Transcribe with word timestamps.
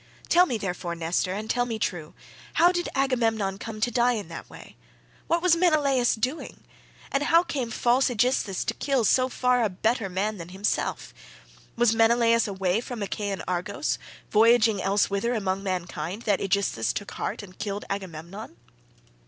Tell 0.29 0.47
me, 0.47 0.57
therefore, 0.57 0.95
Nestor, 0.95 1.35
and 1.35 1.47
tell 1.47 1.67
me 1.67 1.77
true; 1.77 2.15
how 2.55 2.71
did 2.71 2.89
Agamemnon 2.95 3.59
come 3.59 3.79
to 3.81 3.91
die 3.91 4.13
in 4.13 4.29
that 4.29 4.49
way? 4.49 4.75
What 5.27 5.43
was 5.43 5.55
Menelaus 5.55 6.15
doing? 6.15 6.63
And 7.11 7.21
how 7.21 7.43
came 7.43 7.69
false 7.69 8.09
Aegisthus 8.09 8.63
to 8.65 8.73
kill 8.73 9.05
so 9.05 9.29
far 9.29 9.69
better 9.69 10.07
a 10.07 10.09
man 10.09 10.37
than 10.37 10.49
himself? 10.49 11.13
Was 11.75 11.93
Menelaus 11.93 12.47
away 12.47 12.81
from 12.81 13.03
Achaean 13.03 13.43
Argos, 13.47 13.99
voyaging 14.31 14.81
elsewhither 14.81 15.35
among 15.35 15.61
mankind, 15.61 16.23
that 16.23 16.41
Aegisthus 16.41 16.93
took 16.93 17.11
heart 17.11 17.43
and 17.43 17.59
killed 17.59 17.85
Agamemnon?" 17.87 18.57